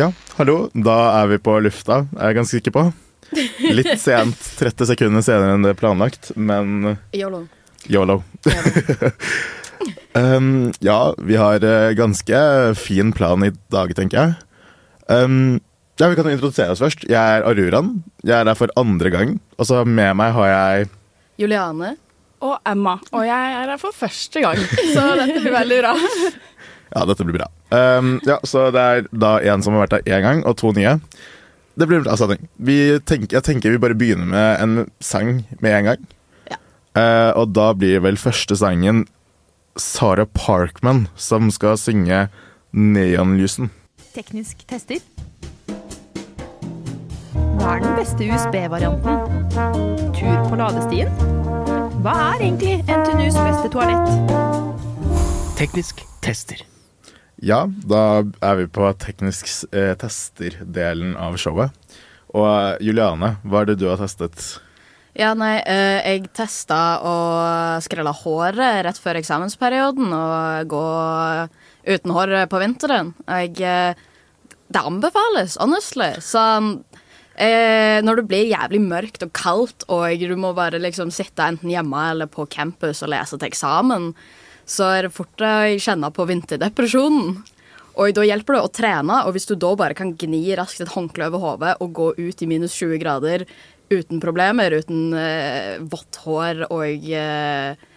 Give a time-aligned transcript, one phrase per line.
[0.00, 0.06] Ja,
[0.38, 0.70] hallo.
[0.72, 2.82] Da er vi på lufta, er jeg ganske sikker på.
[3.68, 7.42] Litt sent, 30 sekunder senere enn det er planlagt, men Yolo.
[7.84, 8.16] yolo.
[10.16, 12.40] um, ja, vi har eh, ganske
[12.80, 14.38] fin plan i dag, tenker jeg.
[15.12, 15.58] Um,
[16.00, 17.04] ja, Vi kan jo introdusere oss først.
[17.04, 17.98] Jeg er Aruran.
[18.24, 19.36] Jeg er her for andre gang.
[19.60, 20.88] Og så med meg har jeg
[21.44, 21.98] Juliane.
[22.40, 22.96] Og Emma.
[23.12, 24.56] Og jeg er her for første gang,
[24.94, 25.92] så dette blir veldig bra.
[26.90, 27.50] Ja, dette blir bra.
[27.70, 30.72] Um, ja, Så det er da en som har vært her én gang, og to
[30.76, 30.98] nye.
[31.78, 32.48] Det blir bra sending.
[32.58, 36.06] Vi tenker, jeg tenker vi bare begynner med en sang med en gang.
[36.50, 36.58] Ja.
[36.98, 39.06] Uh, og da blir vel første sangen
[39.78, 42.26] Sara Parkman som skal synge
[42.74, 43.70] Neonlysen.
[44.14, 44.98] Teknisk tester.
[47.60, 49.20] Hva er den beste USB-varianten?
[50.16, 51.12] Tur på ladestien?
[52.00, 54.08] Hva er egentlig NTNUs beste toalett?
[55.60, 56.64] Teknisk tester.
[57.40, 61.72] Ja, da er vi på teknisk eh, tester-delen av showet.
[62.36, 64.58] Og eh, Juliane, hva er det du har testet?
[65.16, 67.14] Ja, nei, eh, jeg testa å
[67.82, 70.84] skrelle håret rett før eksamensperioden og gå
[71.88, 73.14] uten hår på vinteren.
[73.24, 76.12] Jeg, eh, det anbefales, honestly.
[76.22, 76.76] Sånn
[77.40, 82.02] Når det blir jævlig mørkt og kaldt, og du må bare liksom sitte enten hjemme
[82.10, 84.10] eller på campus og lese til eksamen,
[84.70, 87.40] så er det fort jeg kjenner på vinterdepresjonen.
[88.00, 90.92] Og da hjelper det å trene, og hvis du da bare kan gni raskt et
[90.94, 93.44] håndkle over hodet og gå ut i minus 20 grader
[93.90, 97.88] uten problemer, uten eh, vått hår og eh,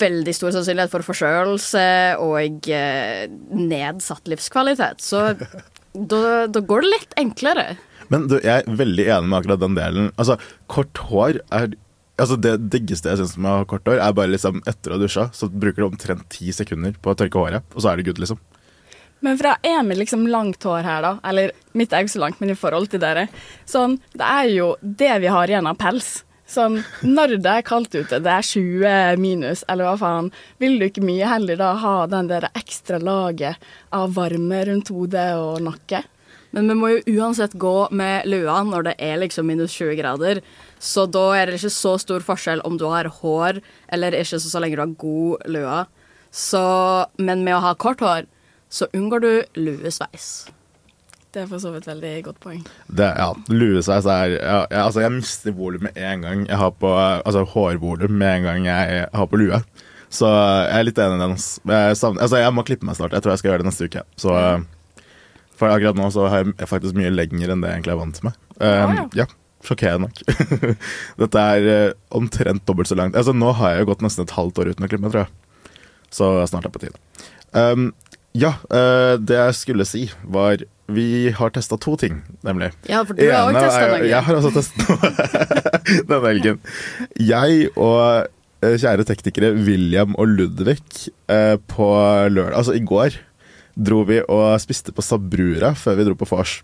[0.00, 1.88] veldig stor sannsynlighet for forkjølelse
[2.24, 5.34] og eh, nedsatt livskvalitet, så
[6.12, 7.68] da, da går det litt enklere.
[8.08, 10.10] Men du, jeg er veldig enig med akkurat den delen.
[10.16, 10.38] Altså,
[10.72, 11.76] kort hår er
[12.18, 14.98] Altså Det diggeste jeg syns med å ha kort hår, er bare liksom etter å
[14.98, 18.00] ha dusja, så bruker du omtrent ti sekunder på å tørke håret, og så er
[18.00, 18.40] det good, liksom.
[19.20, 22.40] Men fra vi liksom langt hår her, da, eller mitt er jo ikke så langt,
[22.40, 23.28] men i forhold til dere,
[23.66, 26.24] sånn, det er jo det vi har igjen av pels.
[26.48, 30.30] Sånn, når det er kaldt ute, det er 20 minus, eller hva faen,
[30.62, 33.58] vil du ikke mye heller da ha den der ekstra laget
[33.92, 36.06] av varme rundt hodet og nakke?
[36.56, 40.40] Men vi må jo uansett gå med lua når det er liksom minus 20 grader.
[40.78, 43.62] Så da er det ikke så stor forskjell om du har hår
[43.94, 45.80] eller ikke, så, så lenge du har god lue.
[46.30, 46.62] Så,
[47.18, 48.28] men med å ha kort hår,
[48.68, 50.48] så unngår du luesveis.
[51.32, 52.62] Det er for så vidt veldig godt poeng.
[52.88, 56.72] Det, ja, Luesveis er ja, jeg, Altså, jeg mister volum med en gang jeg har
[56.72, 59.60] på Altså hårvolum med en gang jeg har på lue.
[60.08, 61.36] Så jeg er litt enig i den.
[61.36, 63.12] Jeg, savner, altså, jeg må klippe meg snart.
[63.12, 64.04] Jeg tror jeg skal gjøre det neste uke.
[64.16, 64.32] Så
[65.58, 68.22] For akkurat nå så har jeg faktisk mye lenger enn det jeg egentlig er vant
[68.24, 68.40] med.
[68.58, 69.28] Um, ja.
[69.66, 70.20] Sjokkerende nok.
[71.22, 73.16] Dette er eh, omtrent dobbelt så langt.
[73.18, 75.64] Altså, nå har jeg jo gått nesten et halvt år uten å klippe tror jeg.
[76.14, 77.00] Så snart er det på tide.
[77.56, 77.90] Um,
[78.36, 82.70] ja, uh, det jeg skulle si, var Vi har testa to ting, nemlig.
[82.88, 84.08] Ja, for du har også òg testa noe.
[84.08, 85.12] Jeg har også testet noe
[86.08, 86.60] denne helgen.
[87.20, 88.28] Jeg og
[88.64, 90.80] eh, kjære teknikere William og Ludvig
[91.28, 91.88] uh, på
[92.32, 93.18] lørdag, altså i går,
[93.76, 96.60] dro vi og spiste på Sabrura før vi dro på vors.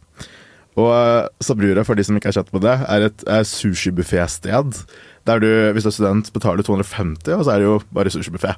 [0.80, 4.80] Og eh, Sabrura, for de som ikke har kjent på det, er et sushibuffé-sted.
[5.24, 8.56] Der du, hvis du er student, betaler 250, og så er det jo bare sushibuffé.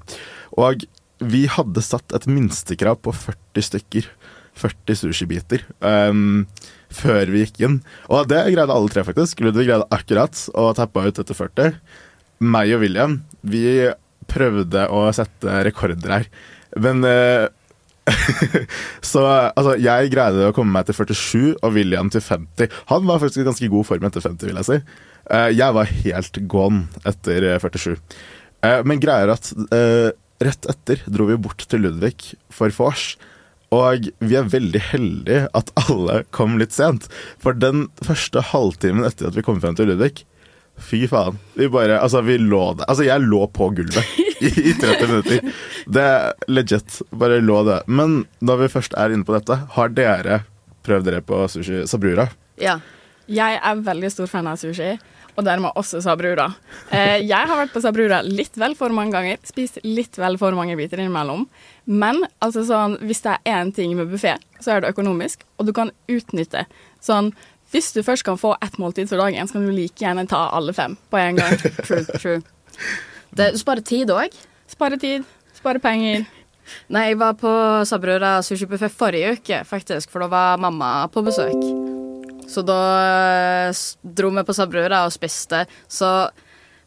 [0.59, 0.87] Og
[1.23, 4.09] vi hadde satt et minstekrav på 40 stykker.
[4.57, 5.65] 40 sushibiter.
[5.85, 6.47] Um,
[6.93, 7.79] før vi gikk inn.
[8.09, 9.43] Og det greide alle tre, faktisk.
[9.45, 11.79] Ludvig greide akkurat å tappe ut etter 40.
[12.47, 13.67] Meg og William, vi
[14.31, 16.29] prøvde å sette rekorder her.
[16.83, 17.47] Men eh,
[19.11, 22.73] Så altså, jeg greide å komme meg til 47, og William til 50.
[22.93, 24.81] Han var faktisk i ganske god form etter 50, vil jeg si.
[25.35, 27.97] Eh, jeg var helt gone etter eh, 47.
[28.67, 30.11] Eh, men greier at eh,
[30.45, 33.15] rett etter dro vi bort til Ludvig for vors.
[33.75, 37.09] Og vi er veldig heldige at alle kom litt sent.
[37.43, 40.23] For den første halvtimen etter at vi kom frem til Ludvig
[40.79, 41.39] Fy faen.
[41.57, 42.89] Vi bare, altså vi lå der.
[42.91, 45.55] Altså jeg lå på gulvet i, i 30 minutter.
[45.89, 47.01] Det er legit.
[47.11, 47.81] Bare lå det.
[47.89, 50.43] Men når vi først er inne på dette, har dere
[50.87, 52.29] prøvd dere på sushi sabrura?
[52.63, 52.79] Ja.
[53.27, 54.93] Jeg er veldig stor fan av sushi,
[55.35, 56.45] og dermed også sabrura.
[56.95, 60.55] Eh, jeg har vært på sabrura litt vel for mange ganger, spist litt vel for
[60.55, 61.43] mange biter innimellom.
[61.91, 65.67] Men altså sånn, hvis det er én ting med buffé, så er det økonomisk, og
[65.67, 66.69] du kan utnytte
[67.07, 67.29] Sånn,
[67.75, 70.47] hvis du først kan få ett måltid for dagen, så kan du like gjerne ta
[70.55, 71.57] alle fem på en gang.
[71.87, 72.41] True, true.
[73.37, 74.35] Det, du sparer tid òg.
[74.71, 75.27] Sparer tid,
[75.57, 76.27] Sparer penger.
[76.93, 77.51] Nei, jeg var på
[77.89, 81.63] Sabrura sushibuffé forrige uke, faktisk, for da var mamma på besøk.
[82.51, 83.85] Så da eh,
[84.19, 85.65] dro vi på Sabrura og spiste.
[85.91, 86.11] Så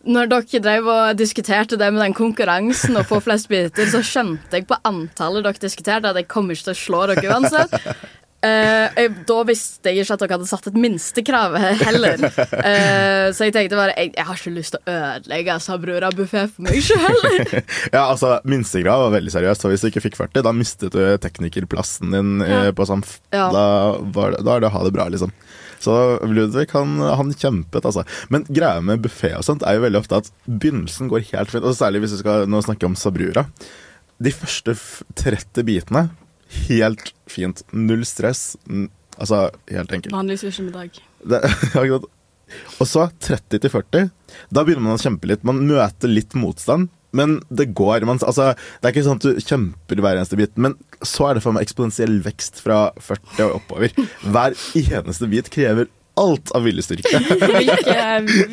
[0.08, 4.62] når dere drev og diskuterte det med den konkurransen og få flest biter, så skjønte
[4.62, 7.76] jeg på antallet dere diskuterte, at jeg kommer ikke til å slå dere uansett.
[8.40, 12.22] Eh, jeg, da visste jeg ikke at dere hadde satt et minstekrav he- heller.
[12.24, 16.46] Uh, så jeg tenkte bare jeg, jeg har ikke lyst til å ødelegge Sabrura buffé
[16.48, 17.20] for meg sjøl.
[17.96, 19.66] Ja, altså, Minstekrav var veldig seriøst.
[19.66, 22.62] for hvis du ikke fikk 40, da mistet du teknikerplassen din Ja.
[22.72, 23.18] på Samf.
[23.36, 23.50] Ja.
[23.52, 23.66] Da,
[24.16, 25.36] var det, da er det ha det bra, liksom.
[25.84, 25.94] Så
[26.28, 28.06] Ludvig han, han kjempet, altså.
[28.32, 31.64] Men greia med buffé og sånt er jo veldig ofte at begynnelsen går helt fint.
[31.68, 33.46] Og særlig hvis vi skal nå snakke om Sabrura.
[34.20, 36.08] De første f- 30 bitene,
[36.68, 37.63] helt fint.
[37.72, 38.54] Null stress.
[39.19, 40.13] Altså, helt enkelt.
[40.16, 41.01] Vanlig sushimiddag.
[41.25, 41.42] Det,
[41.74, 42.07] akkurat.
[42.80, 44.07] og så 30 til 40.
[44.54, 45.44] Da begynner man å kjempe litt.
[45.48, 48.06] Man møter litt motstand, men det går.
[48.07, 51.38] Man, altså, det er ikke sånn at du kjemper hver eneste bit, men så er
[51.38, 53.94] det for meg eksponentiell vekst fra 40 og oppover.
[54.25, 57.19] Hver eneste bit krever alt av viljestyrke.
[57.60, 57.95] Hvilke,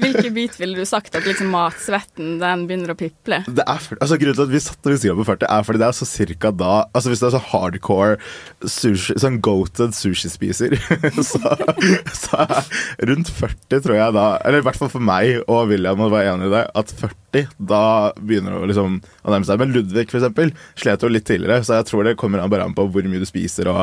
[0.00, 3.42] hvilke bit ville du sagt at liksom matsvetten den begynner å piple?
[3.46, 5.96] Det er, altså Grunnen til at vi satte Instagram på 40, er fordi det er
[5.96, 8.16] så cirka da Altså Hvis du er så hardcore
[8.70, 10.76] sushi, sånn goated sushispiser,
[11.30, 11.40] så,
[12.16, 12.46] så
[13.10, 16.34] rundt 40 tror jeg da Eller i hvert fall for meg og William å være
[16.34, 17.82] enig i det, at 40 da
[18.16, 19.58] begynner det liksom å nærme seg.
[19.60, 22.64] Men Ludvig for eksempel slet jo litt tidligere, så jeg tror det kommer an bare
[22.64, 23.82] an på hvor mye du spiser og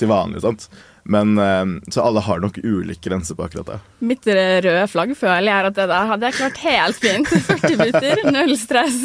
[0.00, 0.42] til vanlig.
[0.42, 0.66] Sant?
[1.04, 3.78] Men eh, Så alle har nok ulike grenser på akkurat det.
[4.02, 7.32] Mitt røde flagg føler jeg at det der hadde jeg klart helt fint.
[7.48, 9.00] 40 biter, null stress.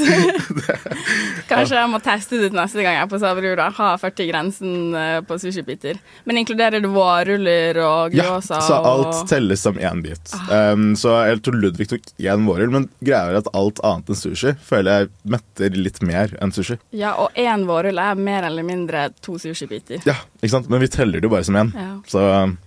[1.49, 3.69] Kanskje jeg må teste det ut neste gang jeg er på Sabrura.
[3.77, 5.99] Ha 40-grensen eh, på sushibiter.
[6.27, 9.23] Men inkluderer det vårruller og Ja, så alt og...
[9.29, 10.33] telles som én bit.
[10.51, 14.19] Um, så jeg tror Ludvig tok én vårrull, men greia er at alt annet enn
[14.19, 16.77] sushi føler jeg metter litt mer enn sushi.
[16.95, 20.01] Ja, og én vårrull er mer eller mindre to sushibiter.
[20.07, 20.69] Ja, ikke sant?
[20.71, 21.73] Men vi teller det jo bare som én.
[21.77, 21.86] Ja.
[22.07, 22.57] Så um,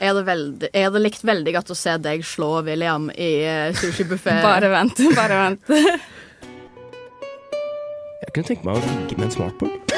[0.00, 3.68] Jeg hadde, veldig, jeg hadde likt veldig godt å se deg slå William i uh,
[3.78, 4.38] sushibuffé.
[4.48, 5.62] Bare vent, bare vent.
[8.20, 9.94] Jeg kunne tenke meg å ligge med en smartboard.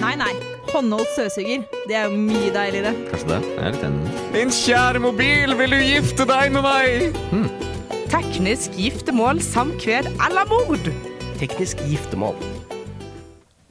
[0.00, 0.32] Nei, nei.
[0.70, 1.64] Håndholdt støvsuger.
[1.90, 2.92] Det er jo mye deiligere.
[3.10, 3.38] Kanskje det?
[3.50, 4.12] Jeg er litt enig.
[4.32, 7.18] Min kjære mobil, vil du gifte deg med meg?
[8.10, 10.88] Teknisk giftermål, samkved eller mord.
[11.40, 12.38] Teknisk giftermål.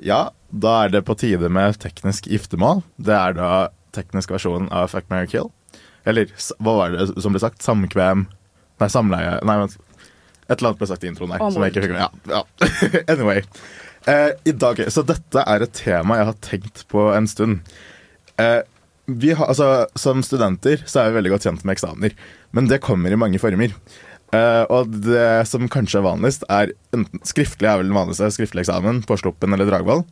[0.06, 2.82] ja, da er det på tide med teknisk giftermål.
[2.98, 3.52] Det er da
[3.96, 5.52] teknisk versjon av Fuck, marry, kill.
[6.10, 7.62] Eller hva var det som ble sagt?
[7.66, 8.26] Samkvem
[8.80, 9.76] Nei, samleie Nei, vent.
[10.50, 11.36] Et eller annet ble sagt i introen.
[11.38, 12.02] Og Som jeg ikke fikk med.
[12.32, 13.04] Ja, ja.
[13.14, 13.44] anyway.
[14.10, 17.74] Eh, I dag, så dette er et tema jeg har tenkt på en stund.
[18.42, 18.62] Eh,
[19.10, 22.16] vi har, altså, som studenter så er vi veldig godt kjent med eksamener,
[22.56, 23.74] men det kommer i mange former.
[24.34, 28.66] Eh, og det som kanskje er vanligst, er enten skriftlig er vel den vanligste, skriftlig
[28.66, 30.06] eksamen på Sluppen eller Dragvoll.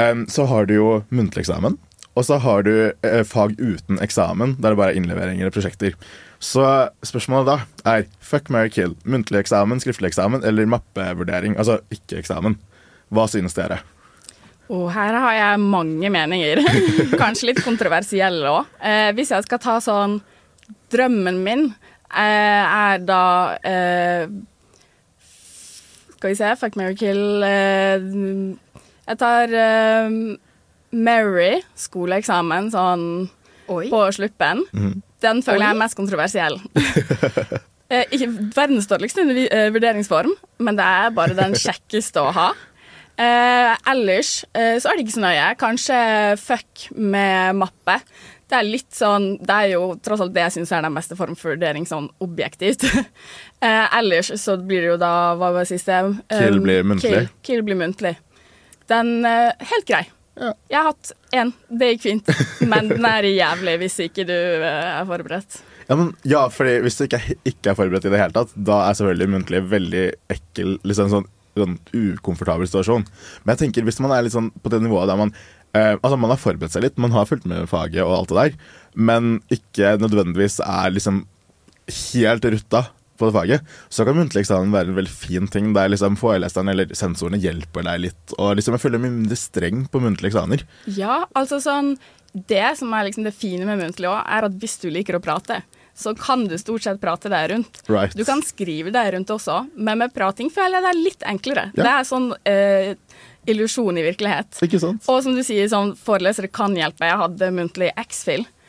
[0.00, 1.76] Em, så har du jo muntlig eksamen,
[2.12, 5.96] og så har du eh, fag uten eksamen, der det bare er innleveringer og prosjekter.
[6.42, 6.64] Så
[7.06, 8.96] spørsmålet da er fuck, marry, kill.
[9.04, 11.54] Muntlig eksamen, skriftlig eksamen eller mappevurdering?
[11.60, 12.58] Altså ikke eksamen.
[13.12, 13.82] Hva synes dere?
[14.72, 16.62] Oh, her har jeg mange meninger.
[17.22, 18.74] Kanskje litt kontroversielle òg.
[18.80, 20.20] Eh, hvis jeg skal ta sånn
[20.92, 23.24] Drømmen min eh, er da
[23.66, 24.24] eh,
[26.16, 28.04] Skal vi se Fuck, marry, kill eh,
[29.12, 30.14] Jeg tar uh,
[30.92, 33.04] Mary, skoleeksamen, sånn
[33.72, 33.86] Oi.
[33.92, 34.64] på sluppen.
[35.22, 36.58] Den føler jeg er mest kontroversiell.
[37.92, 40.30] Eh, ikke verdens dårligste eh, vurderingsform,
[40.64, 42.46] men det er bare den kjekkeste å ha.
[43.20, 45.50] Eh, ellers eh, så er det ikke så nøye.
[45.60, 45.98] Kanskje
[46.40, 47.98] fuck med mappe.
[48.48, 51.16] Det er litt sånn Det er jo tross alt det jeg syns er den beste
[51.16, 52.88] form for vurdering sånn objektivt.
[53.64, 56.00] eh, ellers så blir det jo da Hva var det siste?
[56.00, 57.12] Um, Kill blir muntlig.
[57.12, 58.16] Kill, kill blir muntlig.
[58.92, 60.04] Den uh, Helt grei.
[60.40, 60.54] Ja.
[60.70, 61.52] Jeg har hatt én.
[61.68, 62.32] Det gikk fint.
[62.64, 64.66] Men den er jævlig hvis ikke du uh,
[65.02, 65.60] er forberedt.
[65.88, 68.84] Ja, men, ja, fordi Hvis du ikke ikke er forberedt i det hele tatt, da
[68.86, 71.26] er selvfølgelig muntlig veldig ekkel, liksom sånn,
[71.58, 73.04] sånn ukomfortabel situasjon.
[73.42, 76.16] Men jeg tenker hvis man er litt sånn på det nivået der man uh, Altså
[76.16, 79.36] man har forberedt seg litt, man har fulgt med faget og alt det der, men
[79.52, 81.24] ikke nødvendigvis er liksom
[81.92, 82.86] helt rutta
[83.22, 86.72] på det faget, så kan muntlig eksamen være en veldig fin ting der liksom foreleseren
[86.72, 88.34] eller sensorene hjelper deg litt.
[88.38, 90.66] Og liksom jeg føler meg mindre streng på muntlige eksamener.
[90.90, 91.94] Ja, altså sånn
[92.32, 95.20] Det som er liksom det fine med muntlig òg, er at hvis du liker å
[95.20, 95.58] prate,
[95.92, 97.82] så kan du stort sett prate deg rundt.
[97.92, 98.14] Right.
[98.16, 101.66] Du kan skrive deg rundt også, men med prating føler jeg det er litt enklere.
[101.76, 101.82] Ja.
[101.82, 102.94] Det er sånn eh,
[103.52, 104.62] illusjon i virkelighet.
[104.64, 105.04] Ikke sant?
[105.12, 107.08] Og som du sier, sånn forelesere kan hjelpe.
[107.08, 107.92] Jeg hadde muntlig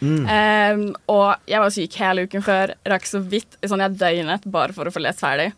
[0.03, 0.83] X-Fill.
[0.83, 2.73] Um, og jeg var syk hele uken før.
[2.93, 5.51] Rakk så vidt sånn jeg døgnet bare for å få lest ferdig.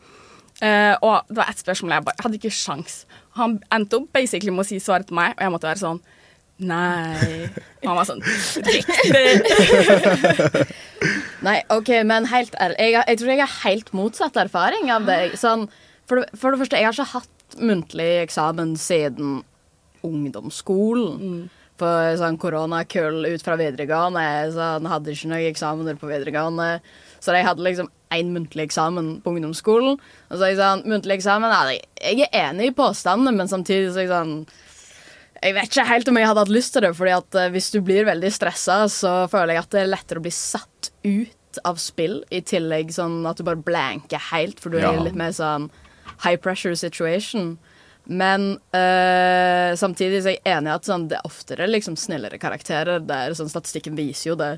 [0.61, 2.99] Uh, og det var ett spørsmål jeg bare jeg hadde ikke sjans.
[3.39, 6.03] Han endte opp basically med å si svaret til meg, og jeg måtte være sånn
[6.63, 7.49] Nei.
[7.83, 8.21] Og han var sånn
[8.63, 9.41] Riktig!
[11.45, 15.35] Nei, OK, men helt ærlig Jeg, jeg tror jeg har helt motsatt erfaring av deg.
[15.35, 15.67] Sånn,
[16.07, 19.41] for, for det første, jeg har ikke hatt muntlig eksamen siden
[20.05, 21.49] ungdomsskolen.
[21.75, 24.21] For sånn koronakull ut fra videregående
[24.55, 26.69] sånn, hadde ikke noen eksamener på videregående.
[27.19, 29.97] Så de hadde liksom én muntlig eksamen på ungdomsskolen.
[30.29, 34.05] Og så jeg sånn, muntlig eksamen ja, Jeg er enig i påstandene, men samtidig så
[34.05, 34.37] jeg sånn
[35.43, 37.67] jeg vet ikke helt om jeg hadde hatt lyst til det, fordi at eh, hvis
[37.73, 41.59] du blir veldig stressa, så føler jeg at det er lettere å bli satt ut
[41.67, 44.93] av spill, i tillegg sånn at du bare blanker helt, for du Ja.
[44.93, 45.69] er litt mer sånn
[46.23, 47.57] high pressure situation.
[48.07, 52.39] Men eh, samtidig så er jeg enig i at sånn, det er oftere liksom snillere
[52.41, 52.99] karakterer.
[53.05, 54.51] Der, sånn, statistikken viser jo det.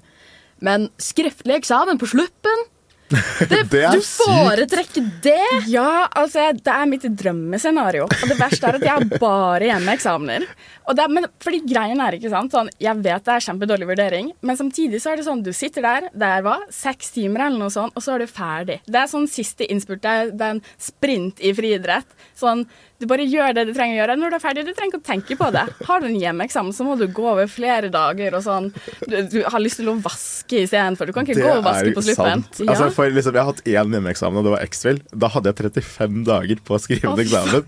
[0.63, 2.65] Men skriftlig eksamen på sluppen
[3.47, 4.25] det, Det er Du sykt.
[4.27, 5.67] foretrekker det?
[5.71, 8.03] Ja, altså, det er mitt drømmescenario.
[8.09, 10.43] Og det verste er at jeg har bare hjemmeeksamener.
[10.89, 13.87] Og det er, men fordi greien er ikke sant sånn, Jeg vet det er kjempedårlig
[13.93, 17.45] vurdering, men samtidig så er det sånn du sitter der, det er hva, seks timer
[17.45, 18.81] eller noe sånt, og så er du ferdig.
[18.87, 20.03] Det er sånn siste innspurt.
[20.03, 22.11] Det er, det er en sprint i friidrett.
[22.35, 22.65] Sånn,
[22.97, 24.15] du bare gjør det du trenger å gjøre.
[24.17, 25.63] Når du er ferdig, du trenger ikke å tenke på det.
[25.85, 28.71] Har du en hjemmeeksamen, så må du gå over flere dager og sånn.
[29.05, 31.09] Du, du har lyst til å vaske istedenfor.
[31.09, 32.45] Du kan ikke gå og vaske på sluppen.
[32.47, 32.61] sant.
[32.65, 35.01] Altså, for liksom, jeg har hatt én hjemmeeksamen, og det var X-Fill.
[35.13, 37.67] Da hadde jeg 35 dager på å skrive en eksamen.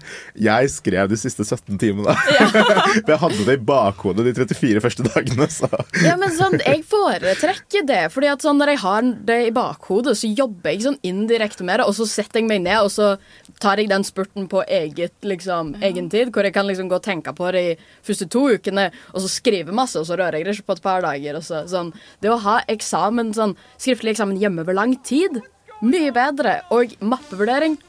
[0.50, 2.16] Jeg skrev de siste 17 timene.
[2.16, 5.50] For jeg hadde det i bakhodet de 34 første dagene.
[5.54, 5.70] Så.
[6.06, 8.02] Ja, men sånn, Jeg foretrekker det.
[8.16, 11.80] Fordi at sånn, Når jeg har det i bakhodet, så jobber jeg sånn indirekte med
[11.82, 11.88] det.
[11.90, 13.14] Og så setter jeg meg ned og så
[13.60, 16.32] tar jeg den spurten på eget, liksom, egen tid.
[16.34, 19.32] Hvor jeg kan liksom gå og tenke på det i første to ukene, og så
[19.32, 20.00] skrive masse.
[20.00, 21.40] Og så rører jeg det ikke på et par dager.
[21.40, 21.94] Og så, sånn.
[22.24, 25.42] Det å ha eksamen, sånn, skriftlig eksamen hjemme over lang tid,
[25.82, 26.60] mye bedre.
[26.76, 27.80] Og mappevurdering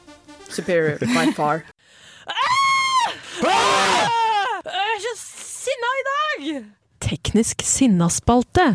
[0.51, 1.65] superior by far.
[3.41, 6.49] Jeg er så sinna i dag!
[7.01, 8.67] Teknisk sinnaspalte.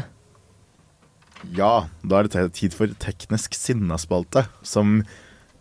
[1.54, 5.04] Ja, da er det tid for teknisk sinnaspalte, som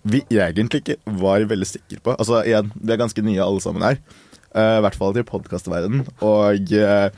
[0.04, 2.14] vi egentlig ikke var veldig sikre på.
[2.18, 4.00] Altså, igjen, vi er ganske nye alle sammen her.
[4.54, 6.04] Uh, I hvert fall til podkastverdenen.
[6.24, 7.08] Og uh,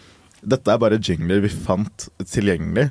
[0.47, 2.89] dette er bare jingler vi fant tilgjengelig.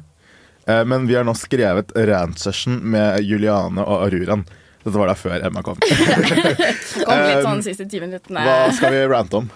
[0.67, 4.45] Uh, men vi har nå skrevet rant session med Juliane og Aruran.
[4.85, 5.79] Dette var da før Emma kom.
[7.05, 8.43] Kom litt sånn siste ti minuttene.
[8.45, 9.47] Hva skal vi rante om?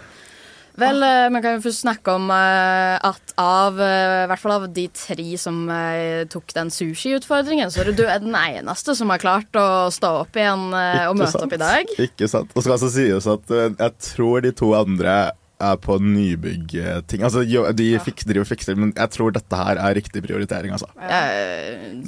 [0.80, 4.56] Vel, man vi kan jo først snakke om eh, at av eh, i hvert fall
[4.58, 9.12] av de tre som eh, tok den sushi-utfordringen, så er du er den eneste som
[9.14, 11.48] har klart å stå opp igjen eh, og møte sant?
[11.48, 11.94] opp i dag.
[12.10, 12.52] Ikke sant.
[12.56, 15.20] Og så skal det sies at eh, jeg tror de to andre
[15.60, 17.24] er på nybyggting.
[17.28, 20.72] Altså, jo, de fik, driver og fikser, men jeg tror dette her er riktig prioritering,
[20.76, 20.88] altså.
[20.96, 21.20] Ja,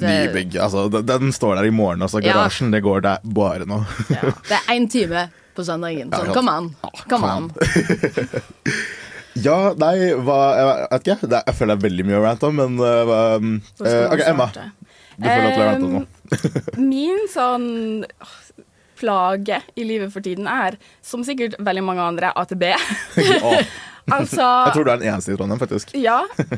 [0.00, 0.86] Nybygg, altså.
[0.92, 2.22] Den, den står der i morgen, altså.
[2.24, 2.32] Ja.
[2.32, 3.82] Garasjen, det går der bare nå.
[4.08, 6.12] ja, det er én time på søndagen.
[6.12, 6.34] Sånn.
[6.36, 6.68] Come on.
[7.10, 7.50] Kom an.
[9.42, 11.28] Ja, nei, hva Jeg vet ikke.
[11.30, 14.24] Det er, jeg føler det er veldig mye å rante om, men uh, man OK,
[14.28, 14.48] Emma.
[15.16, 16.02] Du føler at du har rante om nå.
[16.92, 17.70] Min sånn
[19.02, 22.68] plage i livet for tiden er, som sikkert veldig mange andre, AtB.
[24.10, 25.92] Altså jeg tror du er den eneste i Trondheim, faktisk.
[25.94, 26.16] Ja.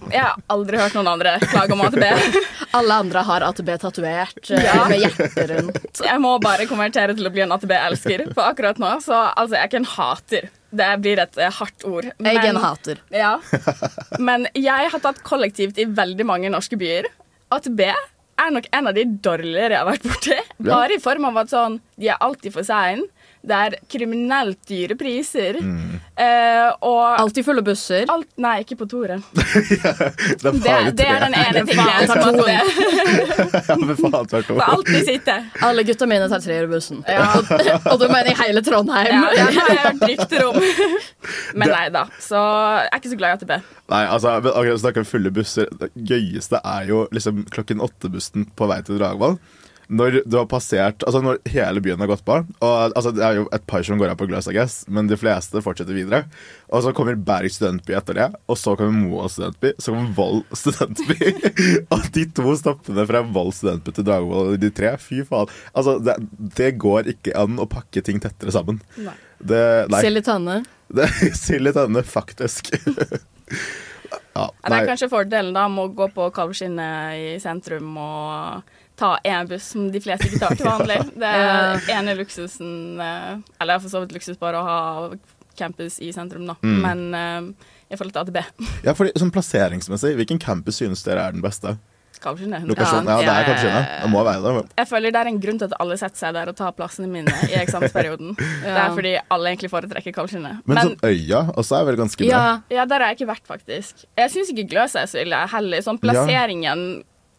[0.09, 2.05] Jeg har aldri hørt noen andre klage om AtB.
[2.79, 4.87] Alle andre har AtB tatovert eh, Ja.
[4.89, 6.01] med hjertet rundt.
[6.07, 8.25] Jeg må bare konvertere til å bli en AtB-elsker.
[8.33, 10.49] For akkurat nå så altså, jeg er ikke en hater.
[10.75, 12.09] Det blir et eh, hardt ord.
[12.17, 13.03] Jeg er en hater.
[13.15, 13.37] Ja.
[14.19, 17.11] Men jeg har tatt kollektivt i veldig mange norske byer.
[17.55, 20.39] AtB er nok en av de dårligere jeg har vært borti.
[20.67, 23.05] Bare i form av at sånn, de er alltid for sein.
[23.45, 25.59] Det er kriminelt dyre priser.
[25.61, 28.07] Eh, og Alltid fulle busser.
[28.09, 29.19] alt Nei, ikke på Tore.
[29.35, 34.47] Det er Det, det er den ene tingen jeg tar med Ja, men faen, tar
[34.47, 34.57] to.
[34.63, 35.37] alltid sitte.
[35.67, 37.03] Alle gutta mine tar treerbussen.
[37.09, 37.27] Ja.
[37.93, 39.11] Og da mener jeg hele Trondheim.
[39.13, 40.61] Ja, ja, det har jeg hørt rykter om.
[41.55, 42.07] Men nei da.
[42.23, 43.55] Så jeg er ikke så glad i AtB.
[43.93, 45.69] Nei, altså, akkurat snakker om fulle busser.
[45.81, 49.37] Det gøyeste er jo liksom klokken åtte-bussen på vei til Dragvoll.
[49.93, 52.39] Når du har passert Altså når hele byen har gått på.
[52.41, 55.11] Og altså, Det er jo et par som går av på Gløs, I guess, men
[55.11, 56.25] de fleste fortsetter videre.
[56.73, 60.43] Og så kommer Berg studentby etter det, og så kommer Moa studentby, så kommer Vold
[60.63, 61.31] studentby.
[61.95, 65.53] og de to stoppene fra Vold studentby til Dragvoll, de tre, fy faen.
[65.77, 66.17] Altså, det,
[66.59, 68.81] det går ikke an å pakke ting tettere sammen.
[68.97, 69.17] Nei.
[69.45, 69.63] Det,
[69.93, 70.01] nei.
[70.05, 70.61] Sild i tønne.
[71.45, 72.73] Sild i tønne, faktisk.
[74.37, 74.71] ja, nei.
[74.71, 79.49] Det er kanskje fordelen da med å gå på Kalvskinnet i sentrum og ta én
[79.51, 80.99] buss som de fleste ikke tar til vanlig.
[81.23, 83.33] Det er ene luksusen eh,
[83.63, 84.79] Eller for så vidt luksus bare å ha
[85.59, 86.59] campus i sentrum, da.
[86.63, 86.79] Mm.
[86.83, 91.37] Men eh, i forhold til AtB Ja, fordi sånn Plasseringsmessig, hvilken campus synes dere er
[91.37, 91.77] den beste?
[92.25, 93.09] Lokasjon?
[93.11, 93.81] Ja, det er kanskje det.
[94.09, 94.63] Må være det.
[94.79, 97.09] Jeg føler det er en grunn til at alle setter seg der og tar plassene
[97.11, 98.33] mine i eksamensperioden.
[98.39, 100.63] Det er fordi alle egentlig foretrekker Kalvskinnet.
[100.71, 102.31] Men, sånn Øya også er vel ganske bra?
[102.31, 102.47] ja,
[102.79, 104.07] ja, der har jeg ikke vært, faktisk.
[104.17, 105.85] Jeg syns ikke Gløs er så ille heller.
[105.85, 106.87] Sånn plasseringen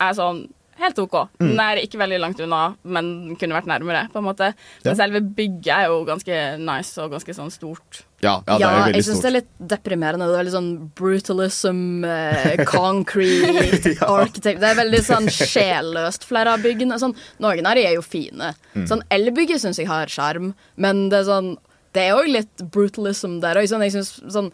[0.06, 0.46] er sånn
[0.82, 1.16] helt OK.
[1.40, 1.48] Mm.
[1.48, 4.52] Den er ikke veldig langt unna, men kunne vært nærmere, på en måte.
[4.86, 4.96] Ja.
[4.98, 8.04] Selve bygget er jo ganske nice og ganske sånn stort.
[8.24, 10.28] Ja, ja, det Ja, jeg veldig syns det er litt deprimerende.
[10.32, 16.66] Det er litt sånn brutalism, eh, concrete, architect Det er veldig sånn sjelløst, flere av
[16.66, 17.00] byggene.
[17.02, 18.54] Sånn, noen av de er jo fine.
[18.74, 18.88] Mm.
[18.92, 21.56] Sånn Elbygget syns jeg har sjarm, men det er sånn
[21.96, 23.70] Det er òg litt brutalism der òg.
[23.72, 24.52] Sånn, jeg synes, sånn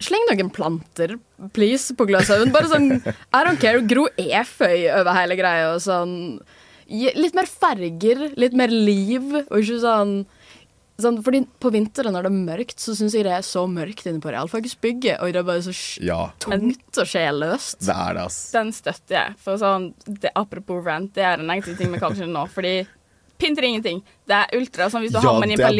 [0.00, 1.16] Sleng noen planter,
[1.56, 2.52] please, på Gløshaugen.
[2.54, 3.82] Bare sånn I don't care.
[3.88, 5.74] Gro eføy over hele greia.
[5.74, 6.16] Og sånn
[6.86, 10.20] Litt mer farger, litt mer liv, og ikke sånn
[11.02, 14.06] Sånn, fordi På vinteren når det er mørkt, så syns jeg det er så mørkt
[14.08, 15.18] inne på realfagsbygget.
[15.20, 17.82] Og det er bare så Ja, tungt og sjelløst.
[17.84, 18.38] det er det, ass.
[18.54, 19.34] Den støtter jeg.
[19.44, 22.46] For sånn, det, apropos rant, det er en negativ ting vi kaller det nå.
[22.54, 22.72] Fordi
[23.38, 23.98] pynter ingenting.
[24.26, 24.88] Det er ultra.
[24.90, 25.74] Sånn hvis du Ja, har det er bare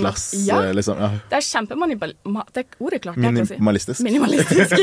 [0.00, 0.96] glass, Ja, eh, liksom.
[1.00, 1.08] Ja.
[1.30, 2.12] det er kjempemanipal...
[2.26, 3.16] ma- Det er ordet ikke å
[3.48, 3.54] si.
[3.58, 4.00] Minimalistisk.
[4.08, 4.70] Minimalistisk.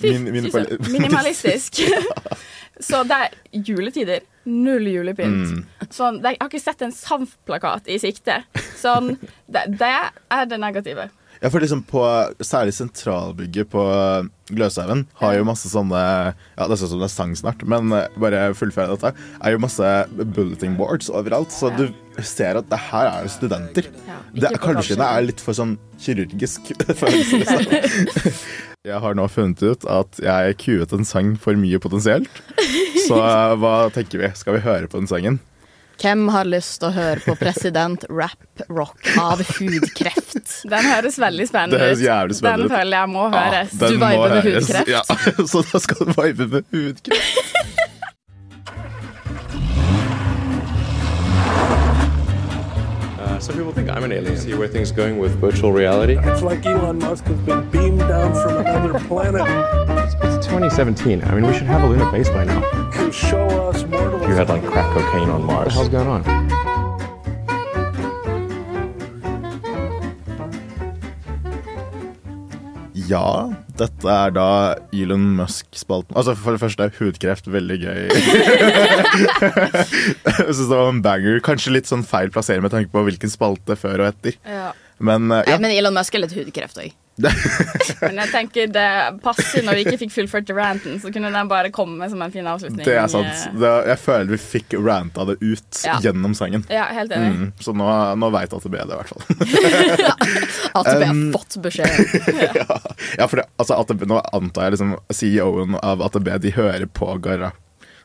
[0.00, 0.50] Fy, Min-.
[0.92, 1.80] Minimalistisk.
[2.82, 4.20] Så det er juletider.
[4.48, 5.52] Null julepynt.
[5.52, 5.88] Mm.
[5.94, 8.40] Sånn, jeg har ikke sett en SAMF-plakat i sikte.
[8.80, 9.12] Sånn,
[9.46, 11.04] det, det er det negative.
[11.42, 12.02] Ja, for liksom på
[12.42, 13.84] Særlig sentralbygget på
[14.52, 16.00] Gløshaugen har jo masse sånne
[16.34, 19.12] Ja, det ser ut som det er sang snart, men eh, bare fullfør dette.
[19.40, 19.92] Er jo masse
[20.36, 21.86] bulleting boards overalt, så du
[22.22, 23.88] ser at det her er studenter.
[24.08, 25.06] Ja, Det, kanskje Kalvskinnet.
[25.08, 27.40] er litt for sånn kirurgisk følelse.
[27.40, 28.36] Liksom.
[28.82, 32.26] Jeg har nå funnet ut at jeg kuet en sang for mye potensielt.
[33.06, 34.30] Så eh, hva tenker vi?
[34.34, 35.36] Skal vi høre på den sangen?
[36.02, 40.40] Hvem har lyst til å høre på president rap-rock av hudkreft?
[40.72, 42.06] Den høres veldig spennende Det høres ut.
[42.08, 43.76] jævlig spennende Den føler jeg må høres.
[43.78, 44.90] Ja, Du viber med hudkreft?
[44.90, 47.62] Ja, så da skal du vibe med hudkreft.
[53.18, 54.36] Uh, some people think I'm an alien.
[54.36, 56.16] See where things are going with virtual reality.
[56.18, 59.42] It's like Elon Musk has been beamed down from another planet
[60.52, 61.22] 2017.
[61.24, 62.60] I mean, we should have a lunar base by now.
[63.00, 64.28] You show us mortals.
[64.28, 65.74] You had like crack cocaine on Mars.
[65.74, 66.22] What the hell's going on?
[73.08, 73.48] Ja,
[73.80, 74.46] dette er da
[74.92, 76.12] Elon Musk-spalten.
[76.16, 77.48] Altså For det første, hudkreft.
[77.52, 78.02] Veldig gøy.
[80.28, 81.40] Jeg synes det var en banger.
[81.44, 84.36] Kanskje litt sånn feil plassering med tanke på hvilken spalte før og etter.
[84.44, 84.70] Ja.
[85.02, 86.92] Men eh, Nei, men Elon Musk er litt hudkreft òg.
[87.20, 88.86] Men jeg tenker det
[89.22, 92.46] passer når vi ikke fikk fullført ranten, så kunne den bare komme som en fin
[92.48, 92.80] avslutning.
[92.86, 93.44] Det er sant.
[93.60, 95.98] Det, jeg føler vi fikk ranta det ut Ja.
[96.02, 96.64] gjennom sangen.
[96.72, 97.32] Ja, helt enig.
[97.36, 99.22] Mm, så nå, nå veit AtB det, i hvert fall.
[100.80, 101.90] ATB har Um, fått beskjed.
[102.62, 102.78] ja,
[103.18, 107.10] ja, for det, altså, AtB, nå antar jeg liksom CEO-en av AtB de hører på
[107.24, 107.52] Garra.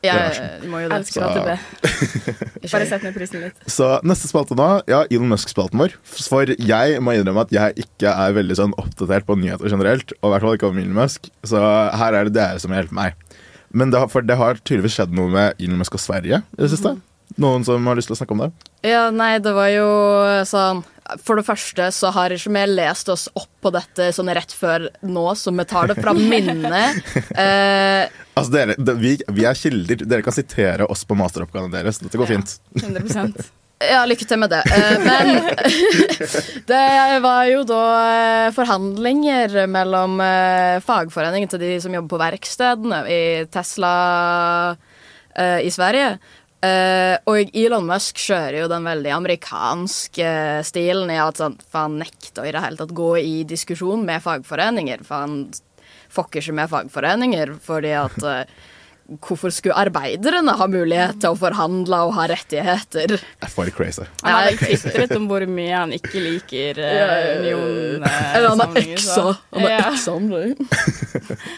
[0.04, 0.68] Ja, er sånn.
[0.70, 0.98] må jo det.
[1.00, 1.48] Elsker Så- AtB.
[2.72, 3.62] Bare sett ned prisen litt.
[3.70, 5.96] Så neste spalte nå, ja, Elon Musk-spalten vår.
[6.06, 10.12] For jeg må innrømme at jeg ikke er veldig sånn oppdatert på nyheter generelt.
[10.20, 11.30] Og i hvert fall ikke om Elon Musk.
[11.48, 13.18] Så her er det dere som hjelper meg.
[13.74, 16.60] Men det har, for det har tydeligvis skjedd noe med Elon Musk og Sverige i
[16.62, 16.94] det siste.
[17.36, 18.52] Noen som har lyst til å snakke om det?
[18.88, 19.88] Ja, nei, det var jo
[20.48, 20.80] sånn
[21.24, 24.88] For det første så har ikke vi lest oss opp på dette sånn rett før
[25.06, 26.98] nå, så vi tar det fra minnet.
[27.32, 30.04] Eh, Altså dere, det, vi, vi er kilder.
[30.06, 31.98] Dere kan sitere oss på masteroppgavene deres.
[32.04, 32.58] Dette går fint.
[32.78, 33.48] 100%.
[33.92, 34.62] ja, lykke til med det.
[34.74, 35.32] Eh, men
[36.70, 36.84] det
[37.24, 43.22] var jo da eh, forhandlinger mellom eh, fagforeningen til de som jobber på verkstedene i
[43.52, 43.94] Tesla
[45.38, 46.16] i Sverige.
[46.58, 50.30] Eh, og Elon Musk kjører jo den veldig amerikanske
[50.66, 54.24] stilen i at sånn, for han nekter i det hele tatt gå i diskusjon med
[54.24, 55.04] fagforeninger.
[55.06, 55.36] For han
[56.10, 58.42] fucker ikke med fagforeninger fordi at uh,
[59.08, 63.14] Hvorfor skulle arbeiderne ha mulighet til å forhandle og ha rettigheter?
[63.16, 64.04] Det er for crazy.
[64.20, 66.90] Han har tvitret om hvor mye han ikke liker uh,
[67.38, 68.04] unionsamlinger.
[68.04, 69.24] eh, Eller han har eksa.
[69.56, 70.44] Han har eksa om det.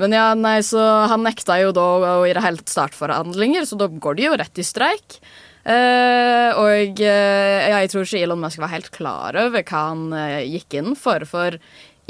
[0.00, 1.86] Men ja, nei, så han nekta jo da
[2.16, 5.20] å i det hele tatt starte forhandlinger, så da går de jo rett i streik.
[5.60, 10.06] Eh, og eh, ja, jeg tror ikke Elon Musk var helt klar over hva han
[10.16, 11.58] eh, gikk inn for, for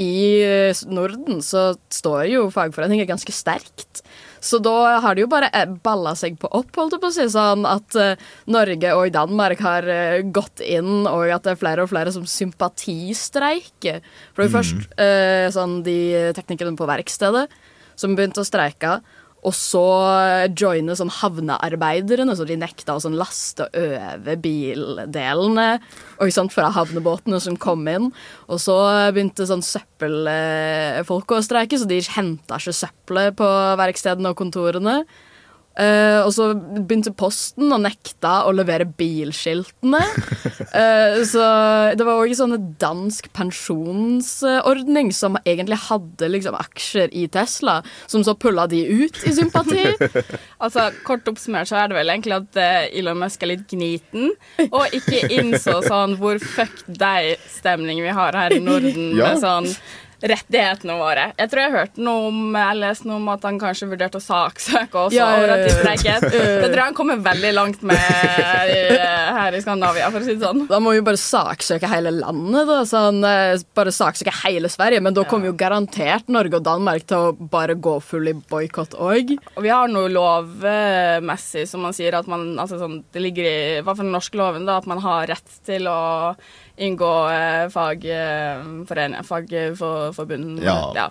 [0.01, 4.05] i eh, Norden så står jo fagforeninger ganske sterkt.
[4.41, 7.15] Så da har det jo bare eh, balla seg på opp, holdt jeg på å
[7.17, 7.97] si, sånn at
[8.49, 9.89] Norge og Danmark har
[10.31, 13.99] gått inn, og at det er flere og flere som sympatistreiker.
[14.31, 15.99] For det er jo først sånn de
[16.39, 17.49] teknikerne på verkstedet
[18.01, 18.99] som begynte å streike.
[19.41, 19.81] Og så
[20.53, 25.69] joine sånn havnearbeiderne, så de nekta å sånn laste over bildelene
[26.21, 28.11] og sånt fra havnebåtene som kom inn.
[28.45, 28.77] Og så
[29.15, 33.49] begynte sånn søppelfolk å streike, så de henta ikke søppelet på
[33.81, 34.99] verkstedene og kontorene.
[35.79, 40.01] Eh, og så begynte Posten å nekta å levere bilskiltene.
[40.71, 41.45] Uh, så
[41.95, 47.79] det var òg en sånn dansk pensjonsordning som egentlig hadde liksom aksjer i Tesla,
[48.11, 49.87] som så pulla de ut i sympati.
[50.61, 54.29] Altså, Kort oppsummert så er det vel egentlig at uh, Elon Musk er litt gniten,
[54.67, 59.15] og ikke innså sånn hvor fuck deg-stemning vi har her i Norden.
[59.17, 59.31] Ja.
[59.31, 59.69] med sånn
[60.21, 61.25] rettighetene våre.
[61.39, 64.23] Jeg tror jeg hørte noe om Jeg leste noe om at han kanskje vurderte å
[64.23, 65.51] saksøke også Ja, ja, over
[66.05, 66.17] ja.
[66.21, 70.35] Det tror jeg han kommer veldig langt med i, her i Skandinavia, for å si
[70.35, 70.65] det sånn.
[70.69, 72.79] Da må vi jo bare saksøke hele landet, da.
[72.87, 75.01] Sånn, eh, bare saksøke hele Sverige.
[75.03, 78.97] Men da kommer jo garantert Norge og Danmark til å bare gå full i boikott
[79.01, 79.35] òg.
[79.55, 83.59] Og vi har noe lovmessig som man sier at man altså sånn, Det ligger i,
[83.79, 86.01] i hvert fall den norske loven da, at man har rett til å
[86.77, 87.67] inngå eh,
[89.31, 90.91] fagforbund Ja.
[90.95, 91.09] ja.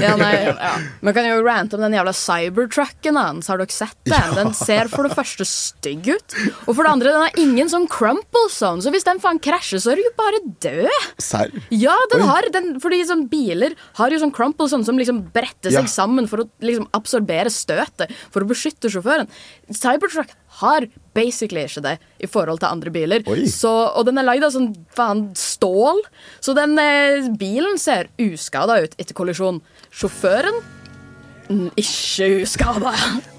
[0.00, 0.32] Ja, nei.
[0.48, 0.72] Ja.
[1.04, 3.48] Man kan jo rante om den jævla cybertrucken hans.
[3.50, 4.34] Har dere sett den?
[4.36, 6.36] Den ser for det første stygg ut.
[6.66, 9.80] Og for det andre, den har ingen sånn crumple zone, så hvis den faen krasjer,
[9.82, 11.08] så er du jo bare død.
[11.22, 11.52] Serr?
[11.74, 12.28] Ja, den Oi.
[12.30, 15.94] har den, fordi sånn biler har jo sånn crumple zone som liksom bretter seg Ja.
[15.98, 19.28] sammen for å liksom absorbere støtet, for å beskytte sjåføren.
[19.74, 20.30] Cybertruck
[20.62, 23.26] har basically ikke det i forhold til andre biler.
[23.50, 26.02] Så, og den er lagd av sånn faen stål,
[26.44, 29.62] så den eh, bilen ser uskada ut etter kollisjon.
[29.94, 30.60] Sjåføren
[31.48, 32.92] ikke uskada.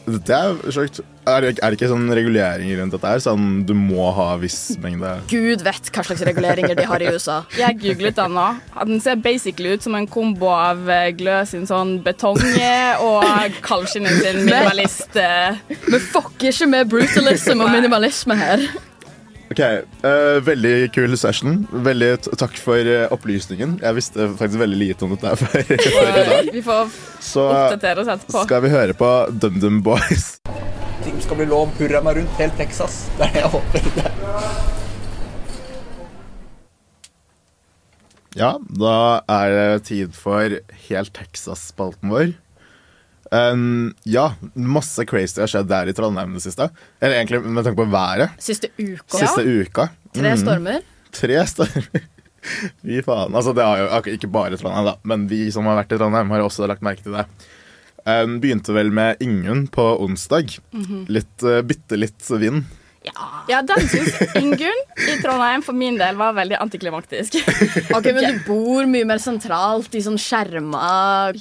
[0.10, 1.02] Det er sjukt.
[1.30, 3.22] Er det, er det ikke sånn reguleringer rundt dette her?
[3.22, 7.43] Sånn du må ha viss mengde Gud vet hva slags reguleringer de har i USA.
[7.60, 8.48] Jeg googlet den nå.
[8.89, 12.41] Den ser basically ut som en kombo av eh, Glø sin sånn betong
[13.06, 15.13] og Kalskinen sin minimalist.
[15.13, 18.65] Men Vi fucker ikke med brutalism og minimalisme her.
[19.50, 19.60] Ok,
[20.06, 21.64] uh, Veldig kul session.
[21.86, 23.80] Veldig t takk for uh, opplysningen.
[23.82, 26.52] Jeg visste faktisk veldig lite om dette før, før i dag.
[26.54, 26.92] Vi får
[27.32, 28.44] Så oppdatere oss etterpå.
[28.46, 29.10] skal vi høre på
[29.42, 30.36] DumDum Boys.
[31.06, 31.74] Ting skal bli lov.
[31.80, 33.08] Hurra meg rundt helt Texas.
[33.18, 34.68] Det er det jeg håper.
[38.38, 38.96] Ja, da
[39.34, 40.54] er det tid for
[40.86, 42.36] Helt Texas-spalten vår.
[43.32, 46.70] Um, ja, masse crazy har skjedd der i Trondheim det siste.
[47.02, 48.32] Eller egentlig med tanke på været.
[48.42, 49.20] Siste uka.
[49.20, 49.89] Siste uka.
[50.15, 50.42] Tre Mhm.
[50.42, 50.82] stormer.
[51.13, 52.08] Tre stormer.
[52.82, 53.36] Fy faen.
[53.36, 56.30] Altså, det har jo ikke bare Trondheim, da, men vi som har vært i Trondheim,
[56.34, 57.26] har også lagt merke til det.
[58.08, 60.56] Um, begynte vel med Ingunn på onsdag.
[60.74, 61.06] Mhm.
[61.12, 62.63] Litt, uh, bitte litt vind.
[63.50, 67.38] Ja, den syns Ingunn i Trondheim for min del var veldig antiklimaktisk.
[67.96, 70.82] Ok, Men du bor mye mer sentralt i sånn skjerma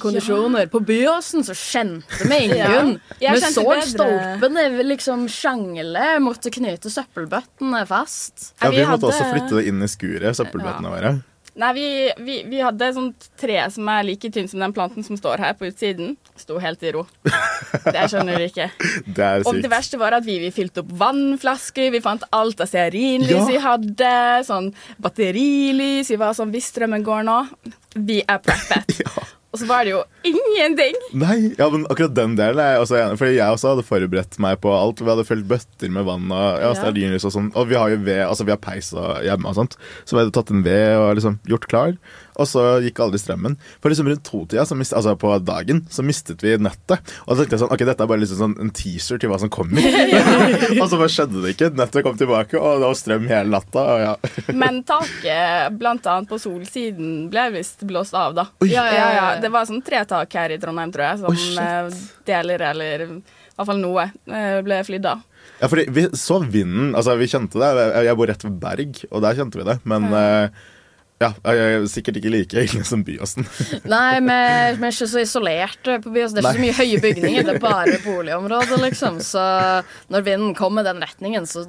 [0.01, 0.69] kondisjoner.
[0.73, 2.95] På Byåsen så kjente vi Ingunn.
[3.21, 8.53] Ja, Vi så stolpene liksom sjangle, måtte knyte søppelbøttene fast.
[8.63, 11.13] Ja, vi vi måtte hadde- også flytte det inn i skuret, søppelbøttene våre.
[11.59, 11.87] Nei, vi,
[12.23, 15.41] vi, vi hadde et sånt tre som er like tynt som den planten som står
[15.43, 16.13] her på utsiden.
[16.39, 17.03] Sto helt i ro.
[17.89, 18.69] Det skjønner du ikke.
[19.17, 22.63] Det er Og det verste var at vi, vi fylte opp vannflasker, vi fant alt
[22.63, 23.47] av stearinlys Ja.
[23.49, 24.13] vi hadde,
[24.47, 24.71] sånn
[25.03, 27.41] batterilys, vi var sånn Hvis strømmen går nå,
[28.07, 29.03] vi er preppet.
[29.49, 30.97] Og så var det jo ingenting.
[31.17, 33.17] Nei, ja, men akkurat den delen er jeg også enig.
[33.21, 35.01] Fordi jeg også hadde forberedt meg på alt.
[35.01, 36.75] Vi hadde fylt bøtter med vann og ja, Ja.
[36.77, 37.49] stearinlys og sånn.
[37.57, 39.79] Og vi har jo ved, altså vi har peis og hjemme og sånt.
[40.05, 41.97] Så vi hadde tatt en ved og liksom gjort klar.
[42.39, 43.57] Og så gikk aldri strømmen.
[43.83, 47.03] For liksom rundt to-tida, mist- altså på dagen, så mistet vi nettet.
[47.27, 49.41] Og da tenkte jeg sånn, ok, dette er bare liksom sånn en teaser til hva
[49.43, 49.83] som kommer.
[50.83, 51.73] og så bare skjedde det ikke.
[51.79, 53.87] Nettet kom tilbake, og det var strøm hele natta.
[54.05, 54.15] Ja.
[54.63, 58.49] Men taket, blant annet på solsiden, ble visst blåst av, da.
[58.69, 59.27] Ja, ja, ja.
[59.43, 63.11] Det var sånn tre tak her i Trondheim, tror jeg, som oh, deler, eller i
[63.59, 65.25] hvert fall noe, eh, ble flydd av.
[65.59, 67.71] Ja, fordi vi så vinden, altså vi kjente det.
[68.07, 69.81] Jeg- bor rett ved Berg, og der kjente vi det.
[69.85, 70.51] Men eh,
[71.19, 73.47] ja, jeg er sikkert ikke like ille som Byåsen.
[73.91, 76.39] Nei, vi, er ikke så isolerte på Byåsen.
[76.39, 79.19] Det er ikke så mye høye bygninger, det er bare boligområder, liksom.
[79.27, 79.43] Så
[80.15, 81.65] når vinden kommer den retningen, så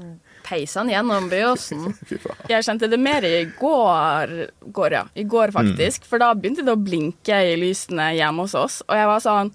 [0.46, 1.96] peiser han gjennom Byåsen.
[2.52, 4.36] Jeg kjente det mer i går,
[4.76, 5.04] går ja.
[5.18, 6.06] I går, faktisk.
[6.10, 9.52] For da begynte det å blinke i lysene hjemme hos oss, og jeg var sånn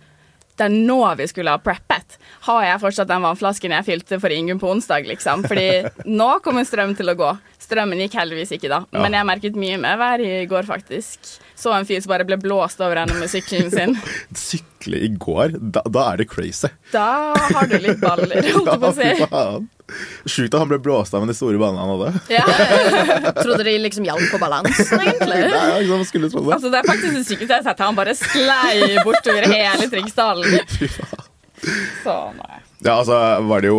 [0.58, 2.18] det er nå vi skulle ha preppet.
[2.46, 5.42] Har jeg fortsatt den vannflasken jeg fylte for Ingunn på onsdag, liksom?
[5.50, 5.66] Fordi
[6.20, 7.30] nå kommer strøm til å gå.
[7.64, 9.00] Strømmen gikk heldigvis ikke da, Ja.
[9.02, 11.18] men jeg merket mye mer vær i går, faktisk.
[11.58, 13.96] Så en fyr som bare ble blåst over ende med sykkelen sin.
[14.84, 16.68] Sykle i går, da, da er det crazy.
[16.92, 19.08] Da har du litt baller, holdt jeg på å si.
[20.28, 22.20] Sjukt at han ble blåst av med de store ballene han hadde.
[22.32, 22.44] Ja.
[23.42, 25.40] Trodde de liksom hjalp på balansen, egentlig.
[25.52, 26.56] Nei, liksom, skulle tro det.
[26.58, 27.84] Altså, det er faktisk det sykeste jeg har sett.
[27.84, 30.60] Han bare sklei bortover hele Triksdalen.
[32.04, 32.53] Så nei.
[32.84, 33.16] Ja, altså
[33.48, 33.78] var det jo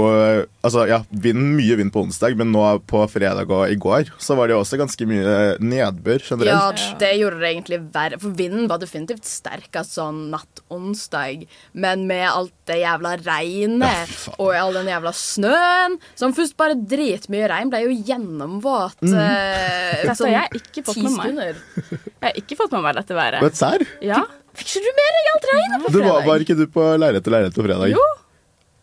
[0.65, 4.33] Altså, ja, vind, mye vind på onsdag, men nå på fredag og i går så
[4.37, 6.81] var det jo også ganske mye nedbør generelt.
[6.81, 8.17] Ja, det gjorde det egentlig verre.
[8.23, 11.45] For vinden var definitivt sterkest sånn natt onsdag.
[11.77, 17.45] Men med alt det jævla regnet og all den jævla snøen Som først bare dritmye
[17.51, 18.97] regn ble jo gjennomvåt.
[19.05, 19.13] Mm.
[19.21, 21.63] eh, Dette jeg har ikke fått med meg.
[21.93, 23.45] Jeg har ikke fått med meg dette været.
[23.45, 23.85] Men serr?
[24.01, 24.25] Ja.
[24.55, 27.25] Fikk ikke du med deg alt regnet på Du var, var ikke du på leilighet
[27.27, 27.91] til leilighet på fredag?
[27.93, 28.05] Jo.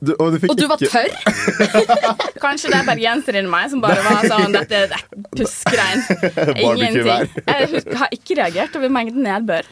[0.03, 1.12] Du, og du fikk Og du var ikke- tørr?
[2.43, 5.05] Kanskje det er bergenser inni meg som bare var sånn Dette det er
[5.37, 6.03] puskregn.
[6.65, 7.31] Ingenting.
[7.47, 9.69] Jeg har ikke reagert over mengden nedbør.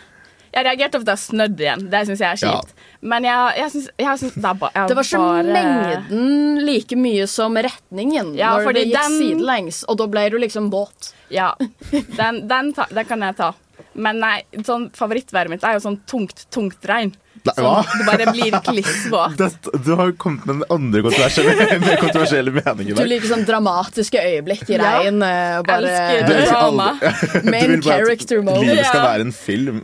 [0.51, 1.83] Jeg reagerte over at det har snødd igjen.
[1.93, 2.53] Det syns jeg er Ja.
[2.61, 2.73] kjipt.
[3.11, 6.65] Men jeg, jeg synes, jeg synes, det er ba, jeg Det var ikke bare mengden
[6.67, 10.39] like mye som retningen Ja, når fordi det gikk den- sidelengs, og da ble du
[10.43, 11.13] liksom våt.
[11.31, 11.53] Ja.
[11.91, 13.53] Den, den, ta, den kan jeg ta.
[13.95, 17.15] Men nei, sånn favorittværet mitt er jo sånn tungt, tungt regn.
[17.41, 17.85] Nei, Sånn, hva?
[17.97, 19.39] du bare blir klissvåt.
[19.87, 24.21] Du har jo kommet med den andre kontroversielle, mer kontroversielle meningen Du liker sånn dramatiske
[24.21, 25.23] øyeblikk i regn.
[25.25, 25.63] Ja.
[25.65, 26.89] bare Elsker drama.
[27.01, 28.67] aldri- Du Main vil bare at character mode.
[28.67, 29.81] Livet skal være en film.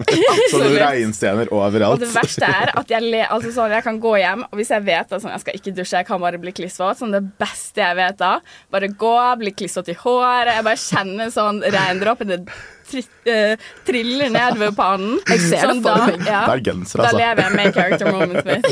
[0.52, 1.96] Sånne regnscener overalt.
[1.96, 4.74] Og det verste er at jeg, le, altså sånn, jeg kan gå hjem, og hvis
[4.76, 7.24] jeg vet at sånn, jeg skal ikke dusje, jeg kan bare bli klissvåt, sånn det
[7.40, 8.34] beste jeg vet da,
[8.72, 12.42] bare gå, bli klissvåt i håret, jeg bare kjenner sånn regndråpene
[12.90, 13.54] tri, uh,
[13.86, 15.18] triller nedover pannen.
[15.26, 16.26] Jeg ser det Sånn for meg.
[16.26, 17.22] Ja, Bergenser, da altså.
[17.22, 18.64] lever jeg med character moments mitt.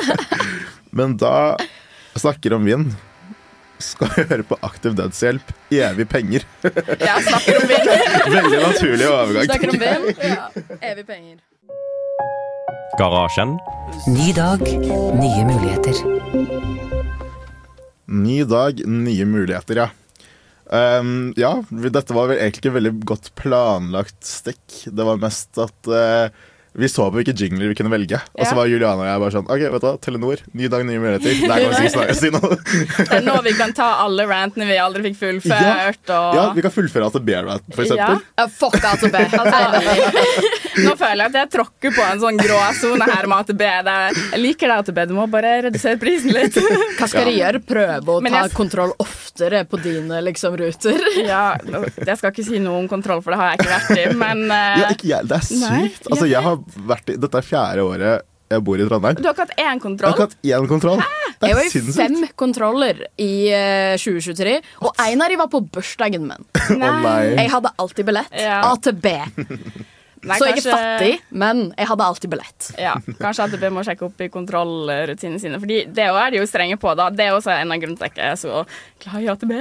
[1.00, 1.36] Men da
[2.18, 2.90] snakker om vind.
[3.80, 6.44] Skal høre på Aktiv dødshjelp, evig penger.
[7.00, 7.92] ja, snakker om vind.
[8.36, 9.46] Veldig naturlig overgang.
[9.48, 10.04] Snakker om vind.
[10.20, 10.50] Ja.
[10.90, 11.38] Evig penger.
[12.98, 13.56] Garasjen.
[14.10, 14.66] Ny dag,
[15.16, 16.02] nye muligheter.
[18.10, 19.88] Ny dag, nye muligheter, ja.
[20.70, 24.62] Um, ja, dette var vel egentlig ikke veldig godt planlagt stikk.
[24.86, 26.30] Det var mest at eh,
[26.72, 28.20] vi så på hvilke jingler vi kunne velge.
[28.38, 30.84] Og så var Juliana og jeg bare sånn OK, vet du hva, Telenor, ny dag,
[30.86, 31.40] nye muligheter.
[31.42, 32.58] Der kan vi snakke, snak- si noe.
[33.00, 36.62] Det er nå vi kan ta alle rantene vi aldri fikk fullført, og Ja, vi
[36.64, 38.20] kan fullføre AtB-rant, for eksempel.
[38.22, 38.44] Ja.
[38.46, 39.16] Uh, fuck AtB.
[39.40, 40.04] Altså,
[40.86, 43.64] nå føler jeg at jeg tråkker på en sånn grå sone her med AtB.
[43.66, 45.02] Jeg liker det, AtB.
[45.10, 46.56] Du må bare redusere prisen litt.
[47.00, 47.62] Hva skal de gjøre?
[47.66, 51.02] Prøve å Men ta jeg- kontroll oftere på dine liksom, ruter?
[51.30, 54.04] Ja, Jeg skal ikke si noe om kontroll, for det har jeg ikke vært i,
[54.18, 54.80] men uh...
[54.80, 55.20] Ja, ikke.
[55.28, 55.60] Det er sykt.
[55.66, 56.59] Nei, altså, jeg har
[56.90, 59.14] vært i, dette er fjerde året jeg bor i Trondheim.
[59.14, 60.12] Du har ikke hatt én Jeg har kontroll?
[60.16, 61.02] ikke hatt én kontroll.
[61.40, 61.96] Det Jeg er var i sinnssykt.
[62.00, 66.48] fem kontroller i uh, 2023, og en av de var på bursdagen min.
[66.82, 67.36] Nei.
[67.38, 68.34] Jeg hadde alltid billett.
[68.34, 68.58] Ja.
[68.72, 69.06] AtB.
[70.20, 72.66] Nei, Så jeg er fattig, men jeg hadde alltid billett.
[72.76, 75.56] Ja, Kanskje AtB må sjekke opp i kontrollrutinene sine.
[75.62, 76.92] Fordi det er de jo strenge på.
[76.98, 78.52] da Det er også en av grunnene til at jeg er så
[79.00, 79.52] glad i AtB.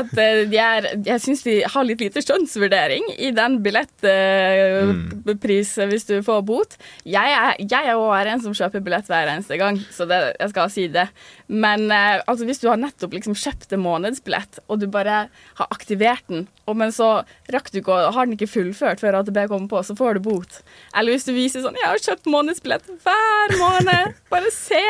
[0.00, 6.08] At eh, de er Jeg syns de har litt lite skjønnsvurdering i den billettpris hvis
[6.08, 6.70] du får bot.
[7.06, 10.50] Jeg er, jeg er også en som kjøper billett hver eneste gang, så det, jeg
[10.54, 11.06] skal si det.
[11.52, 15.26] Men eh, altså, hvis du har nettopp liksom kjøpt en månedsbillett, og du bare
[15.60, 17.10] har aktivert den, og men så
[17.52, 20.62] rakk du ikke har den ikke fullført før AtB kommer på, så får du bot.
[20.96, 24.80] Eller hvis du viser sånn 'Jeg har kjøpt månedsbillett hver måned', bare se!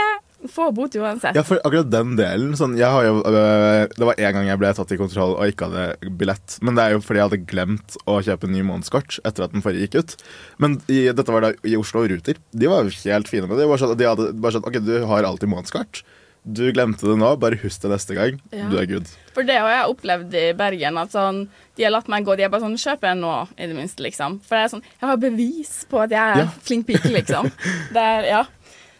[0.50, 1.36] Få bot uansett.
[1.38, 2.86] Ja, for akkurat den delen sånn, jo,
[3.22, 6.56] øh, Det var en gang jeg ble tatt i kontroll og ikke hadde billett.
[6.60, 9.52] Men det er jo fordi jeg hadde glemt å kjøpe en ny månedskort etter at
[9.54, 10.16] den forrige gikk ut.
[10.58, 12.34] Men i, dette var da i Oslo Ruter.
[12.50, 13.62] De var jo helt fine med det.
[13.62, 16.02] De var sånn, de hadde bare sånn OK, du har alltid månedskort.
[16.42, 18.38] Du glemte det nå, bare husk det neste gang.
[18.50, 18.66] Ja.
[18.70, 19.06] Du er good.
[19.34, 20.96] For det har jeg opplevd i Bergen.
[20.98, 21.44] At sånn,
[21.78, 22.34] de har latt meg gå.
[22.36, 24.40] De er bare sånn 'Kjøp en nå', i det minste, liksom.
[24.42, 26.48] For det er sånn Jeg har bevis på at jeg er Ja.
[26.66, 27.52] flink pike, liksom.
[27.94, 28.42] Er, ja.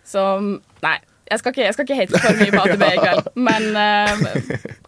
[0.06, 0.22] Så
[0.82, 0.98] nei.
[1.32, 4.42] Jeg skal, ikke, jeg skal ikke hate for mye på AtB i kveld, men uh,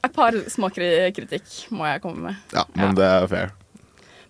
[0.04, 2.36] et par små kritikk må jeg komme med.
[2.52, 3.52] Ja, men det er fair.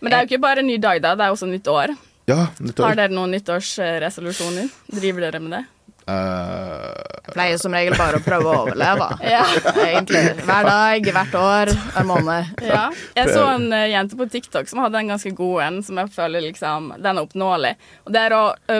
[0.01, 1.15] Men det er jo ikke bare en ny dag, da.
[1.17, 1.97] Det er også nytt år.
[2.29, 2.87] Ja, nyttår.
[2.87, 4.71] Har dere noen nyttårsresolusjoner?
[4.95, 5.65] Driver dere med det?
[6.07, 9.07] Eh, Pleier som regel bare å prøve å overleve.
[9.35, 9.45] Ja.
[9.81, 10.21] Egentlig.
[10.45, 12.51] Hver dag, hvert år, hver måned.
[12.75, 12.83] Ja.
[13.17, 16.13] Jeg så en eh, jente på TikTok som hadde en ganske god en, som jeg
[16.15, 17.73] føler liksom Den er oppnåelig.
[18.05, 18.79] Og det er å ø,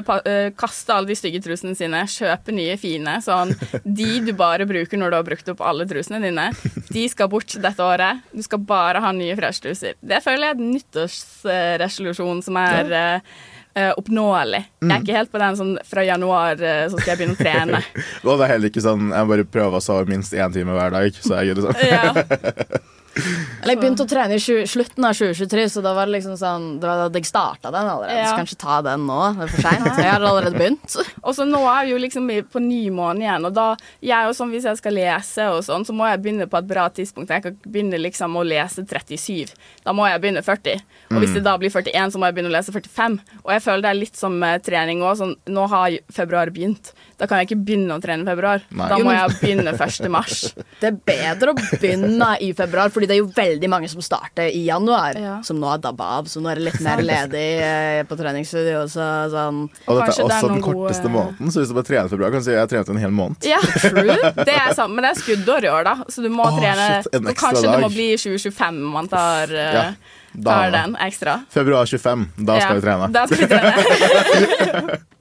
[0.61, 3.17] kaste alle de stygge trusene sine, kjøpe nye fine.
[3.25, 6.51] Sånn de du bare bruker når du har brukt opp alle trusene dine,
[6.91, 8.23] de skal bort dette året.
[8.35, 9.97] Du skal bare ha nye fresh truser.
[10.05, 13.35] Det føler jeg er en nyttårsresolusjon som er eh,
[13.75, 14.63] eh, oppnåelig.
[14.83, 17.43] Jeg er ikke helt på den sånn fra januar uh, så skal jeg begynne å
[17.43, 17.83] trene.
[18.25, 20.95] og det er heller ikke sånn Jeg bare prøver å sove minst én time hver
[20.95, 21.69] dag, så er jeg good.
[21.69, 21.89] Liksom.
[21.91, 22.83] Ja.
[23.15, 26.35] Eller jeg begynte å trene i tjue- slutten av 2023, så da var det liksom
[26.39, 28.17] sånn Det var da jeg starta den allerede.
[28.19, 28.31] Ja.
[28.33, 29.19] Så kanskje ta den nå.
[29.37, 29.87] Det er for seint.
[30.03, 30.97] Jeg har allerede begynt.
[31.27, 33.67] Og så nå er vi jo liksom på ny måned igjen, og da
[34.05, 36.59] jeg er jo sånn hvis jeg skal lese og sånn, så må jeg begynne på
[36.59, 37.31] et bra tidspunkt.
[37.33, 39.55] Jeg kan ikke begynne liksom å lese 37.
[39.87, 40.83] Da må jeg begynne 40.
[41.15, 41.39] Og hvis Mm.
[41.39, 43.19] det da blir 41, så må jeg begynne å lese 45.
[43.45, 45.17] Og jeg føler det er litt som eh, trening òg.
[45.19, 46.93] Sånn, nå har februar begynt.
[47.19, 48.63] Da kan jeg ikke begynne å trene i februar.
[48.75, 48.89] Nei.
[48.91, 50.09] Da må jeg begynne 1.
[50.11, 50.55] mars.
[50.81, 54.51] Det er bedre å begynne i februar, fordi det er jo veldig mange som starter
[54.53, 56.27] i januar, som nå har dabba av.
[56.29, 58.83] Så nå er det litt mer ledig eh, på treningsstudio.
[58.91, 59.63] Så, sånn.
[59.87, 61.89] Og dette Kanskje er det er også den korteste gode- måneden, så hvis du bare
[61.89, 63.49] trener i februar, kan du si jeg har trent en hel måned.
[63.49, 64.19] Ja, true.
[64.45, 65.95] Det er sant, men det er skuddår i år, da.
[66.11, 69.09] Så du må oh, trene shit, en og ekstra Kanskje det må bli 2025 man
[69.09, 69.87] tar, eh, Ja,
[70.35, 71.39] da- tar den ekstra.
[71.51, 73.13] Februar 25, da skal Ja, vi trene.
[73.13, 74.99] Da skal vi trene.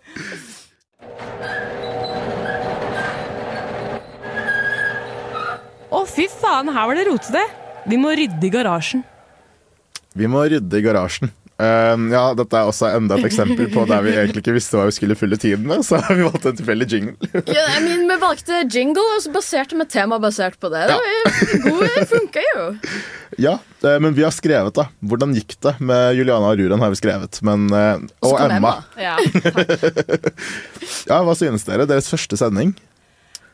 [5.93, 7.43] Å, fy faen, her var det rotete.
[7.89, 9.03] Vi må rydde i garasjen.
[10.17, 11.31] Vi må rydde i garasjen.
[11.63, 14.87] Um, ja, dette er også enda et eksempel på der vi egentlig ikke visste hva
[14.89, 17.29] vi skulle fylle tiden med, så vi valgt en tilfeldig jingle.
[17.47, 20.87] Ja, I mean, vi valgte jingle, og så baserte vi tema basert på det.
[20.89, 22.65] Det var funka jo.
[23.41, 23.53] Ja,
[23.85, 24.89] eh, men vi har skrevet, da.
[24.99, 26.83] Hvordan gikk det med Juliana og Ruren?
[26.83, 28.81] har vi skrevet, men, eh, Og Emma.
[28.99, 29.17] Ja.
[31.07, 31.87] Ja, Hva synes dere?
[31.87, 32.73] Deres første sending?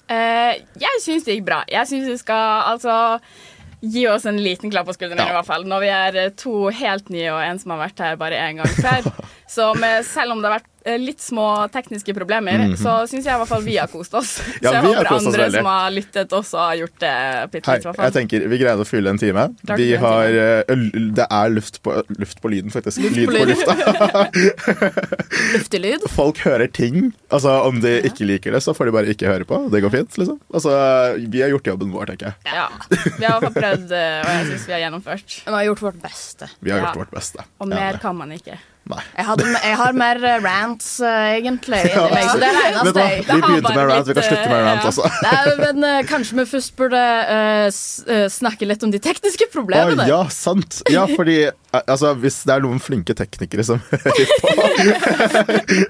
[0.10, 1.62] Uh, jeg syns det gikk bra.
[1.70, 2.96] Jeg syns vi skal altså
[3.82, 5.66] gi oss en liten klapp på skulderen, i hvert fall.
[5.70, 8.60] Når vi er eh, to helt nye og en som har vært her bare én
[8.60, 9.12] gang før.
[9.56, 12.78] Så med, selv om det har vært litt små tekniske problemer, Mhm.
[12.78, 14.40] så syns jeg i hvert fall vi har kost oss.
[14.64, 15.60] Ja, så jeg håper oss andre veldig.
[15.60, 17.14] som har lyttet, også har gjort det
[17.52, 17.98] bitte Hei, litt.
[18.00, 19.46] jeg tenker Vi greide å fylle en time.
[19.78, 20.64] Vi en har eh,
[21.20, 22.98] Det er luft på, luft på lyden, faktisk.
[23.04, 23.76] Luft Lyd på lufta.
[25.54, 26.06] Luftig lyd.
[26.12, 27.12] Folk hører ting.
[27.32, 29.62] Altså Om de ikke liker det, så får de bare ikke høre på.
[29.72, 30.18] Det går fint.
[30.22, 30.74] liksom Altså
[31.30, 32.54] Vi har gjort jobben vår, tenker jeg.
[32.54, 32.68] Ja.
[32.90, 35.38] Vi har i hvert fall prøvd, eh, og jeg syns vi har gjennomført.
[35.46, 36.50] Vi har gjort vårt beste.
[36.62, 36.86] Vi har Ja.
[36.90, 37.46] gjort vårt beste.
[37.60, 37.98] Og mer ja.
[38.02, 38.58] kan man ikke.
[38.90, 42.08] Jeg, hadde, jeg har mer eh, rants, eh, egentlig, Ja.
[42.10, 44.64] meg, så det er det eneste jeg Vi begynte med rant, vi kan slutte med
[44.66, 45.12] rant altså.
[45.28, 49.94] Nei, men eh, Kanskje vi først burde uh, eh, snakke litt om de tekniske problemene.
[49.94, 50.10] problemene.
[50.10, 50.80] ja, sant.
[50.90, 54.50] Ja, fordi eh, altså, hvis det er noen flinke teknikere som hører på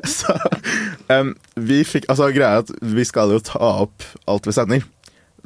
[0.20, 0.36] Så
[1.08, 4.84] um, vi fikk Altså, greia er at vi skal jo ta opp alt vi sender.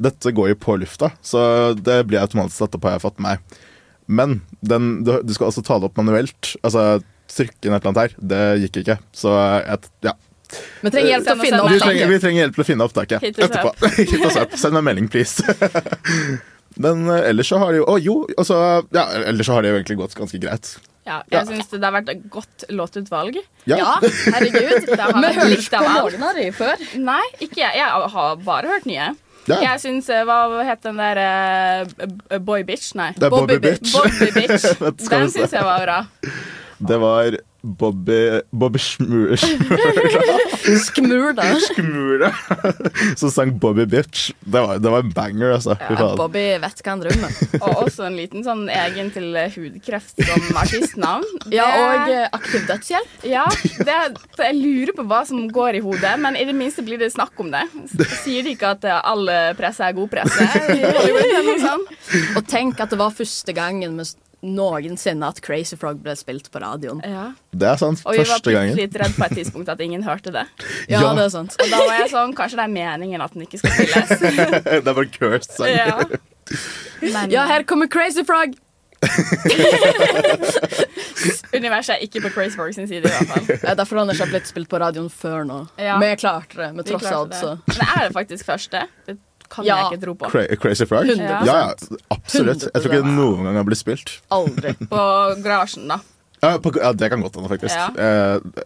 [0.02, 3.36] Dette går jo på lufta, så det blir automatisk satt opp, har jeg fått med
[3.36, 3.62] meg.
[4.08, 6.56] Men den, du, du skal altså ta det opp manuelt.
[6.66, 8.16] Altså trykke inn et eller annet her.
[8.34, 8.98] Det gikk ikke.
[9.16, 10.16] Så jeg, ja.
[10.84, 12.24] Vi trenger hjelp til å finne Vi trenger, vi opptaket.
[12.24, 13.72] trenger hjelp til å finne opptaket Hit etterpå.
[13.98, 14.58] Hit us up.
[14.60, 15.42] Send meg en melding, please.
[16.84, 18.58] Men eh, ellers så har det jo Å jo, altså,
[18.94, 20.76] ja, ellers så har det jo egentlig gått ganske greit.
[21.04, 23.36] Ja, jeg syns det har vært et godt låtutvalg.
[23.68, 23.76] Ja.
[23.82, 23.90] Ja,
[24.32, 24.86] herregud.
[24.88, 26.86] Det har Vi hørte ikke på noen av de før.
[26.96, 27.76] Nei, ikke jeg.
[27.82, 29.10] Jeg har bare hørt nye.
[29.44, 29.58] Ja.
[29.60, 32.94] Jeg syns eh, Hva het den der uh, Boy Bitch?
[32.96, 33.10] Nei.
[33.18, 33.92] Det er Bobby Bitch.
[33.92, 34.64] Bobby Bitch.
[34.64, 35.98] Skal vi Den syns jeg var bra.
[36.78, 39.38] Det var Bobby Bobby Smurda.
[40.86, 41.44] Skmurda.
[41.60, 42.34] Skmure.
[43.16, 44.32] Som sang Bobby Bitch.
[44.40, 45.78] Det var, det var en banger, altså.
[45.80, 46.10] Ja.
[46.20, 47.38] Bobby vet hva han drømmer.
[47.62, 51.24] Og også en liten sånn egen til hudkreft som artistnavn.
[51.56, 53.16] Ja, og eh, aktiv dødshjelp.
[53.32, 53.46] Ja,
[53.80, 53.98] det,
[54.36, 57.14] for jeg lurer på hva som går i hodet, men i det minste blir det
[57.16, 57.64] snakk om det.
[58.26, 60.52] Sier de ikke at eh, all presse er god presse?
[62.38, 64.12] Og tenk at det var første gangen med
[64.44, 67.00] noensinne at Crazy Frog ble spilt på radioen.
[67.08, 67.30] Ja.
[67.56, 68.00] Det er sant.
[68.06, 70.44] Og vi var Første litt redd på et tidspunkt at ingen hørte det.
[70.92, 71.14] Ja, Ja.
[71.16, 71.52] det er sant.
[71.64, 74.10] Og da var jeg sånn, kanskje det er meningen at den ikke skal spilles.
[74.68, 75.72] det er bare cursed sang.
[75.72, 76.04] Ja.
[77.02, 78.50] Men Ja, her kommer Crazy Frog!
[81.54, 83.46] universet er ikke på Crazy Frog sin side, i hvert fall.
[83.72, 85.60] Er derfor han ikke blitt spilt på radioen før nå.
[85.82, 85.98] Ja.
[86.02, 87.40] Vi klarte det, med tross alt, det.
[87.42, 87.50] så.
[87.68, 88.78] Men er det faktisk første?
[89.54, 89.76] Kan Ja.
[89.84, 90.30] jeg ikke tro på.
[90.34, 91.06] Cra Crazy Frog?
[91.06, 91.46] 100%.
[91.46, 92.64] Ja, ja, absolutt.
[92.66, 94.16] Jeg tror ikke det noen gang har blitt spilt.
[94.34, 94.74] Aldri.
[94.94, 95.04] På
[95.46, 96.00] garasjen, da.
[96.44, 97.78] Ja, på, ja Det kan godt hende, faktisk.
[97.78, 97.88] Ja.
[97.96, 98.64] Eh,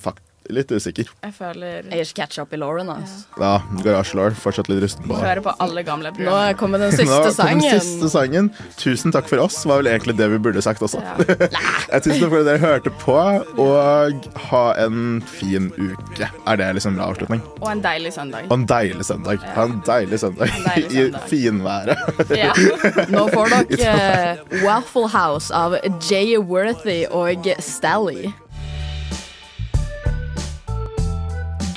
[0.00, 0.22] fakt,
[0.52, 1.08] litt usikker.
[1.24, 3.24] Jeg føler Jeg er ikke catch up i Lauren, altså.
[3.40, 3.52] Ja,
[3.84, 4.36] Garasjelår.
[4.38, 5.18] Fortsatt litt rusten på.
[5.20, 8.50] Hører på alle gamle Nå kommer den Nå siste kom den siste sangen.
[8.80, 11.02] Tusen takk for oss, var vel egentlig det vi burde sagt også.
[11.28, 13.16] Jeg Tusen takk for at dere hørte på,
[13.62, 16.30] og ha en fin uke.
[16.48, 17.42] Er det liksom bra avslutning?
[17.60, 18.48] Og en deilig søndag.
[18.48, 19.44] Og en deilig søndag.
[19.56, 21.22] Ha en deilig søndag En deilig i søndag.
[21.28, 21.98] finværet.
[22.34, 22.52] Ja.
[23.14, 28.28] Nå får dere eh, Waffle House av Jay Worthy og Stally.